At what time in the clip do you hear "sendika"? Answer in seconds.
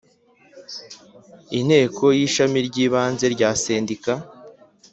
3.61-4.13